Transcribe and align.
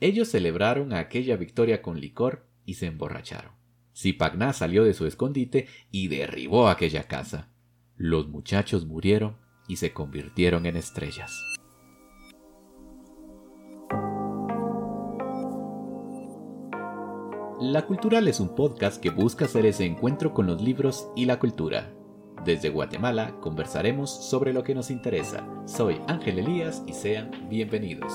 Ellos 0.00 0.28
celebraron 0.28 0.92
aquella 0.92 1.36
victoria 1.36 1.80
con 1.80 2.00
licor 2.00 2.46
y 2.64 2.74
se 2.74 2.86
emborracharon. 2.86 3.52
Zipagná 3.96 4.52
salió 4.52 4.84
de 4.84 4.92
su 4.92 5.06
escondite 5.06 5.68
y 5.90 6.08
derribó 6.08 6.68
aquella 6.68 7.04
casa. 7.04 7.48
Los 7.96 8.28
muchachos 8.28 8.84
murieron 8.84 9.38
y 9.68 9.76
se 9.76 9.92
convirtieron 9.92 10.66
en 10.66 10.76
estrellas. 10.76 11.32
La 17.58 17.86
Cultural 17.86 18.28
es 18.28 18.38
un 18.38 18.54
podcast 18.54 19.00
que 19.00 19.08
busca 19.08 19.46
hacer 19.46 19.64
ese 19.64 19.86
encuentro 19.86 20.34
con 20.34 20.46
los 20.46 20.60
libros 20.60 21.08
y 21.16 21.24
la 21.24 21.38
cultura. 21.38 21.90
Desde 22.44 22.68
Guatemala 22.68 23.34
conversaremos 23.40 24.28
sobre 24.28 24.52
lo 24.52 24.62
que 24.62 24.74
nos 24.74 24.90
interesa. 24.90 25.48
Soy 25.64 25.98
Ángel 26.06 26.38
Elías 26.38 26.84
y 26.86 26.92
sean 26.92 27.30
bienvenidos. 27.48 28.12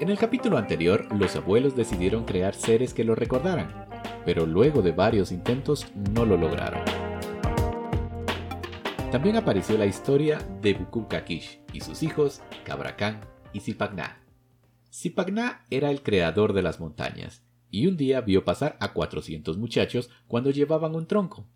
En 0.00 0.08
el 0.08 0.16
capítulo 0.16 0.56
anterior, 0.56 1.06
los 1.14 1.36
abuelos 1.36 1.76
decidieron 1.76 2.24
crear 2.24 2.54
seres 2.54 2.94
que 2.94 3.04
lo 3.04 3.14
recordaran, 3.14 3.86
pero 4.24 4.46
luego 4.46 4.80
de 4.80 4.92
varios 4.92 5.30
intentos 5.30 5.88
no 6.14 6.24
lo 6.24 6.38
lograron. 6.38 6.80
También 9.12 9.36
apareció 9.36 9.76
la 9.76 9.84
historia 9.84 10.38
de 10.62 10.72
Bukukakish 10.72 11.60
y 11.74 11.82
sus 11.82 12.02
hijos, 12.02 12.40
Cabracán 12.64 13.20
y 13.52 13.60
Zipagná. 13.60 14.22
Zipagná 14.90 15.66
era 15.68 15.90
el 15.90 16.02
creador 16.02 16.54
de 16.54 16.62
las 16.62 16.80
montañas, 16.80 17.44
y 17.70 17.86
un 17.86 17.98
día 17.98 18.22
vio 18.22 18.42
pasar 18.42 18.78
a 18.80 18.94
400 18.94 19.58
muchachos 19.58 20.08
cuando 20.26 20.50
llevaban 20.50 20.94
un 20.94 21.06
tronco. 21.06 21.46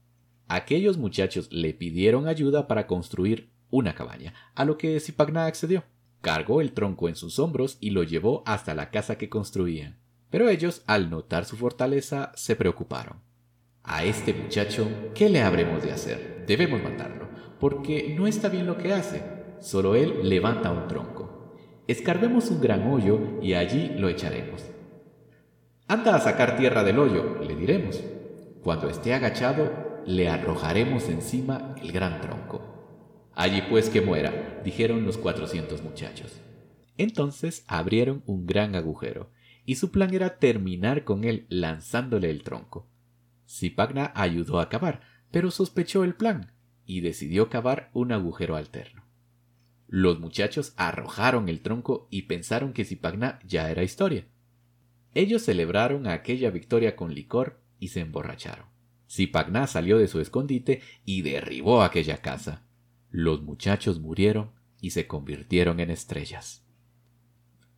Aquellos 0.49 0.99
muchachos 0.99 1.51
le 1.51 1.73
pidieron 1.73 2.29
ayuda 2.29 2.69
para 2.69 2.87
construir 2.87 3.49
una 3.71 3.95
cabaña, 3.95 4.35
a 4.55 4.67
lo 4.67 4.77
que 4.77 5.01
Zipagná 5.01 5.47
accedió 5.47 5.83
cargó 6.25 6.63
el 6.63 6.73
tronco 6.73 7.11
en 7.11 7.17
sus 7.17 7.39
hombros 7.39 7.77
y 7.81 7.91
lo 7.91 8.03
llevó 8.03 8.43
hasta 8.47 8.75
la 8.75 8.91
casa 8.91 9.19
que 9.19 9.29
construían. 9.29 9.99
Pero 10.31 10.49
ellos, 10.49 10.83
al 10.87 11.11
notar 11.11 11.45
su 11.45 11.57
fortaleza, 11.59 12.33
se 12.35 12.57
preocuparon. 12.57 13.19
A 13.83 14.05
este 14.05 14.33
muchacho, 14.33 14.89
¿qué 15.15 15.29
le 15.29 15.43
habremos 15.43 15.83
de 15.83 15.93
hacer? 15.93 16.45
Debemos 16.47 16.83
matarlo, 16.83 17.29
porque 17.61 18.15
no 18.19 18.27
está 18.27 18.49
bien 18.49 18.67
lo 18.67 18.79
que 18.79 18.95
hace. 18.95 19.23
Solo 19.61 19.97
él 19.97 20.27
levanta 20.27 20.71
un 20.73 20.89
tronco. 20.89 21.55
Escarbemos 21.87 22.51
un 22.51 22.63
gran 22.63 22.91
hoyo 22.91 23.39
y 23.43 23.53
allí 23.53 23.91
lo 23.99 24.09
echaremos. 24.09 24.65
Anda 25.87 26.17
a 26.17 26.21
sacar 26.21 26.57
tierra 26.57 26.83
del 26.85 26.99
hoyo, 26.99 27.41
le 27.47 27.55
diremos. 27.55 28.03
Cuando 28.63 28.89
esté 28.89 29.13
agachado, 29.13 30.03
le 30.07 30.31
arrojaremos 30.31 31.11
encima 31.11 31.75
el 31.83 31.93
gran 31.93 32.23
tronco. 32.23 32.74
Allí 33.37 33.63
pues 33.69 33.91
que 33.91 34.01
muera, 34.01 34.61
dijeron 34.65 35.05
los 35.05 35.19
cuatrocientos 35.19 35.83
muchachos. 35.83 36.41
Entonces 36.97 37.65
abrieron 37.67 38.23
un 38.27 38.47
gran 38.47 38.77
agujero, 38.77 39.33
y 39.65 39.75
su 39.75 39.91
plan 39.91 40.15
era 40.15 40.39
terminar 40.39 41.05
con 41.05 41.25
él 41.25 41.47
lanzándole 41.49 42.31
el 42.31 42.45
tronco. 42.45 42.89
Zipagna 43.49 44.13
ayudó 44.15 44.61
a 44.61 44.69
cavar, 44.69 45.01
pero 45.33 45.51
sospechó 45.51 46.05
el 46.05 46.15
plan, 46.15 46.53
y 46.87 47.01
decidió 47.01 47.51
cavar 47.51 47.91
un 47.93 48.13
agujero 48.13 48.55
alterno. 48.55 49.05
Los 49.89 50.21
muchachos 50.21 50.73
arrojaron 50.77 51.49
el 51.49 51.61
tronco 51.61 52.07
y 52.11 52.23
pensaron 52.23 52.73
que 52.73 52.85
Zipagna 52.85 53.41
ya 53.45 53.71
era 53.71 53.83
historia. 53.83 54.27
Ellos 55.13 55.43
celebraron 55.43 56.07
aquella 56.07 56.51
victoria 56.51 56.95
con 56.95 57.15
licor 57.15 57.61
y 57.79 57.89
se 57.89 58.01
emborracharon. 58.01 58.67
Zipagna 59.11 59.67
salió 59.67 59.99
de 59.99 60.09
su 60.09 60.21
escondite 60.21 60.83
y 61.05 61.23
derribó 61.23 61.83
aquella 61.83 62.19
casa 62.19 62.65
los 63.17 63.43
muchachos 63.43 64.01
murieron 64.01 64.51
y 64.81 64.91
se 64.91 65.07
convirtieron 65.07 65.79
en 65.79 65.89
estrellas. 65.91 66.67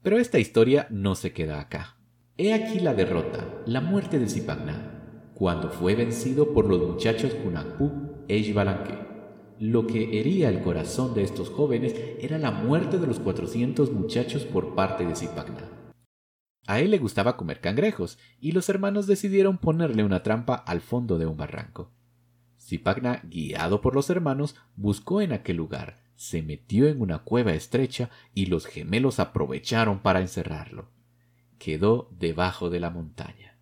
Pero 0.01 0.17
esta 0.17 0.39
historia 0.39 0.87
no 0.89 1.15
se 1.15 1.35
queda 1.35 1.61
acá. 1.61 1.99
He 2.39 2.55
aquí 2.55 2.81
la 2.81 2.95
derrota, 2.95 3.47
la 3.67 3.83
muerte 3.83 4.19
de 4.19 4.31
Zipagná, 4.31 5.31
cuando 5.35 5.69
fue 5.69 5.95
vencido 5.95 6.55
por 6.55 6.67
los 6.67 6.81
muchachos 6.81 7.37
Hunakpu 7.45 8.25
e 8.29 8.39
Ishbalanque. 8.39 8.99
Lo 9.61 9.87
que 9.87 10.19
hería 10.19 10.49
el 10.49 10.63
corazón 10.63 11.13
de 11.13 11.25
estos 11.25 11.51
jóvenes 11.51 11.95
era 12.19 12.39
la 12.39 12.51
muerte 12.51 12.97
de 12.97 13.07
los 13.07 13.21
400 13.21 13.93
muchachos 13.93 14.47
por 14.47 14.75
parte 14.75 15.05
de 15.05 15.17
Zipagná. 15.17 15.93
A 16.67 16.81
él 16.81 16.91
le 16.91 16.99
gustaba 16.99 17.37
comer 17.37 17.61
cangrejos, 17.61 18.19
y 18.41 18.53
los 18.53 18.71
hermanos 18.71 19.07
decidieron 19.07 19.59
ponerle 19.59 20.03
una 20.03 20.23
trampa 20.23 20.55
al 20.55 20.81
fondo 20.81 21.19
de 21.19 21.27
un 21.27 21.37
barranco. 21.37 21.93
Guiado 23.25 23.81
por 23.81 23.95
los 23.95 24.11
hermanos, 24.11 24.57
buscó 24.77 25.21
en 25.21 25.33
aquel 25.33 25.57
lugar, 25.57 26.03
se 26.17 26.43
metió 26.43 26.89
en 26.89 27.01
una 27.01 27.19
cueva 27.19 27.53
estrecha 27.53 28.11
y 28.35 28.47
los 28.47 28.67
gemelos 28.67 29.21
aprovecharon 29.21 30.01
para 30.01 30.21
encerrarlo. 30.21 30.89
Quedó 31.59 32.11
debajo 32.19 32.71
de 32.71 32.81
la 32.81 32.91
montaña. 32.91 33.57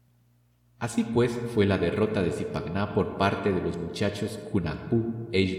Así 0.78 1.04
pues 1.04 1.32
fue 1.54 1.66
la 1.66 1.78
derrota 1.78 2.22
de 2.22 2.31
Zipagna 2.31 2.94
por 2.94 3.16
parte 3.16 3.53
de 3.53 3.60
los 3.60 3.76
muchachos 3.76 4.38
Hunakpu 4.53 5.28
e 5.32 5.59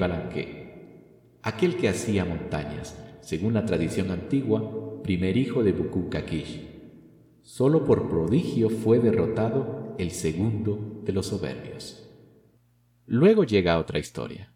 aquel 1.41 1.77
que 1.77 1.89
hacía 1.89 2.25
montañas, 2.25 2.97
según 3.21 3.53
la 3.53 3.65
tradición 3.65 4.11
antigua, 4.11 5.01
primer 5.03 5.37
hijo 5.37 5.63
de 5.63 5.71
Bukukakish. 5.71 6.67
Solo 7.43 7.85
por 7.85 8.09
prodigio 8.09 8.69
fue 8.69 8.99
derrotado 8.99 9.95
el 9.99 10.11
segundo 10.11 11.01
de 11.03 11.13
los 11.13 11.27
soberbios. 11.27 12.04
Luego 13.07 13.43
llega 13.43 13.77
otra 13.77 13.99
historia. 13.99 14.51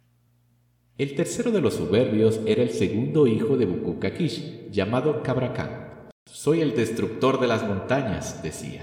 El 0.98 1.16
tercero 1.16 1.52
de 1.52 1.62
los 1.62 1.76
soberbios 1.76 2.42
era 2.48 2.64
el 2.64 2.72
segundo 2.72 3.28
hijo 3.28 3.58
de 3.58 3.66
Bukukakish, 3.66 4.72
llamado 4.72 5.22
Cabracán. 5.22 6.10
Soy 6.26 6.62
el 6.62 6.76
destructor 6.76 7.40
de 7.40 7.48
las 7.48 7.66
montañas, 7.66 8.42
decía. 8.42 8.82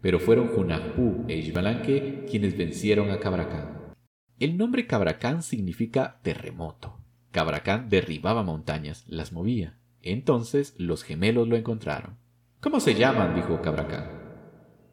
Pero 0.00 0.20
fueron 0.20 0.50
Hunahpu 0.56 1.24
e 1.26 1.36
Ishbalanque 1.36 2.26
quienes 2.30 2.56
vencieron 2.56 3.10
a 3.10 3.18
Cabracán. 3.18 3.92
El 4.38 4.56
nombre 4.56 4.86
Cabracán 4.86 5.42
significa 5.42 6.20
terremoto. 6.22 7.00
Cabracán 7.32 7.88
derribaba 7.88 8.44
montañas, 8.44 9.04
las 9.08 9.32
movía. 9.32 9.78
Entonces 10.02 10.74
los 10.78 11.02
gemelos 11.02 11.48
lo 11.48 11.56
encontraron. 11.56 12.18
¿Cómo 12.60 12.78
se 12.78 12.94
llaman? 12.94 13.34
dijo 13.34 13.60
Cabracán. 13.60 14.10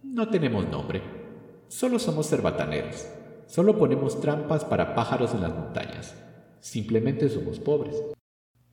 No 0.04 0.30
tenemos 0.30 0.68
nombre. 0.68 1.02
Solo 1.68 2.00
somos 2.00 2.28
cerbataneros. 2.28 3.08
Solo 3.53 3.78
ponemos 3.78 4.19
trampas 4.19 4.66
para 4.66 4.96
pájaros 4.96 5.36
en 5.36 5.41
las 5.41 5.53
montañas. 5.53 6.16
Simplemente 6.59 7.30
somos 7.30 7.59
pobres. 7.59 8.03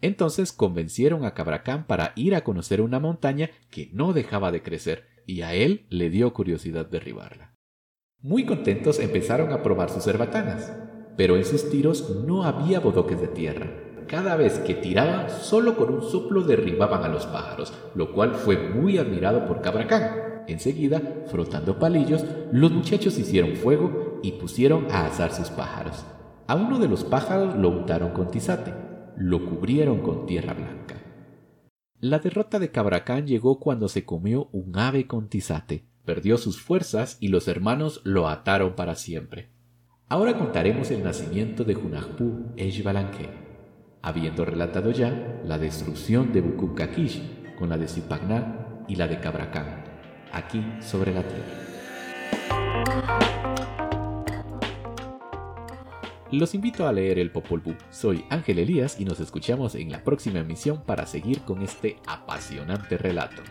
Entonces 0.00 0.54
convencieron 0.54 1.26
a 1.26 1.34
Cabracán 1.34 1.86
para 1.86 2.14
ir 2.16 2.34
a 2.34 2.44
conocer 2.44 2.80
una 2.80 2.98
montaña 2.98 3.50
que 3.70 3.90
no 3.92 4.14
dejaba 4.14 4.50
de 4.50 4.62
crecer 4.62 5.04
y 5.26 5.42
a 5.42 5.52
él 5.52 5.84
le 5.90 6.08
dio 6.08 6.32
curiosidad 6.32 6.86
derribarla. 6.86 7.52
Muy 8.22 8.46
contentos 8.46 9.00
empezaron 9.00 9.52
a 9.52 9.62
probar 9.62 9.90
sus 9.90 10.06
herbatanas, 10.06 10.72
pero 11.14 11.36
en 11.36 11.44
sus 11.44 11.68
tiros 11.68 12.16
no 12.24 12.44
había 12.44 12.80
bodoques 12.80 13.20
de 13.20 13.28
tierra. 13.28 13.70
Cada 14.08 14.34
vez 14.36 14.60
que 14.60 14.72
tiraban, 14.72 15.28
solo 15.28 15.76
con 15.76 15.92
un 15.92 16.00
soplo 16.00 16.40
derribaban 16.40 17.04
a 17.04 17.08
los 17.08 17.26
pájaros, 17.26 17.74
lo 17.94 18.14
cual 18.14 18.34
fue 18.34 18.56
muy 18.56 18.96
admirado 18.96 19.46
por 19.46 19.60
Cabracán. 19.60 20.44
Enseguida, 20.46 21.02
frotando 21.26 21.78
palillos, 21.78 22.24
los 22.50 22.72
muchachos 22.72 23.18
hicieron 23.18 23.56
fuego 23.56 24.09
y 24.22 24.32
pusieron 24.32 24.90
a 24.90 25.06
asar 25.06 25.32
sus 25.32 25.50
pájaros. 25.50 26.04
A 26.46 26.54
uno 26.54 26.78
de 26.78 26.88
los 26.88 27.04
pájaros 27.04 27.56
lo 27.56 27.68
untaron 27.70 28.10
con 28.10 28.30
tizate, 28.30 28.74
lo 29.16 29.44
cubrieron 29.44 30.00
con 30.00 30.26
tierra 30.26 30.54
blanca. 30.54 30.96
La 32.00 32.18
derrota 32.18 32.58
de 32.58 32.70
Cabracán 32.70 33.26
llegó 33.26 33.60
cuando 33.60 33.88
se 33.88 34.04
comió 34.04 34.48
un 34.52 34.78
ave 34.78 35.06
con 35.06 35.28
tizate, 35.28 35.84
perdió 36.04 36.38
sus 36.38 36.60
fuerzas 36.60 37.18
y 37.20 37.28
los 37.28 37.46
hermanos 37.46 38.00
lo 38.04 38.28
ataron 38.28 38.74
para 38.74 38.94
siempre. 38.94 39.50
Ahora 40.08 40.36
contaremos 40.36 40.90
el 40.90 41.04
nacimiento 41.04 41.62
de 41.62 41.74
Junajpú 41.74 42.52
Eshbalanque, 42.56 43.28
habiendo 44.02 44.44
relatado 44.44 44.90
ya 44.90 45.40
la 45.44 45.58
destrucción 45.58 46.32
de 46.32 46.40
Bukukakish 46.40 47.54
con 47.56 47.68
la 47.68 47.78
de 47.78 47.86
Zipagná 47.86 48.84
y 48.88 48.96
la 48.96 49.06
de 49.06 49.20
Cabracán, 49.20 49.84
aquí 50.32 50.64
sobre 50.80 51.12
la 51.14 51.22
tierra. 51.22 51.60
Los 56.32 56.54
invito 56.54 56.86
a 56.86 56.92
leer 56.92 57.18
el 57.18 57.32
Popol 57.32 57.60
Vuh. 57.60 57.74
Soy 57.90 58.24
Ángel 58.30 58.60
Elías 58.60 59.00
y 59.00 59.04
nos 59.04 59.18
escuchamos 59.18 59.74
en 59.74 59.90
la 59.90 60.04
próxima 60.04 60.38
emisión 60.38 60.80
para 60.84 61.04
seguir 61.04 61.40
con 61.40 61.60
este 61.60 61.96
apasionante 62.06 62.96
relato. 62.96 63.42